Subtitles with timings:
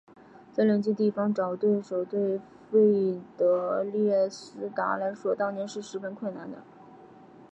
[0.51, 2.39] 在邻近地方找对手对
[2.71, 6.57] 费德列斯达来说当年是十分困难的。